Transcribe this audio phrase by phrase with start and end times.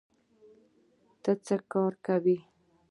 [1.23, 2.37] ته څه کار کوې؟